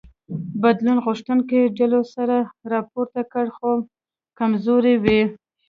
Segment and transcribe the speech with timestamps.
[0.61, 2.29] بدلون غوښتونکو ډلو سر
[2.73, 3.71] راپورته کړ خو
[4.39, 5.21] کمزوري وې.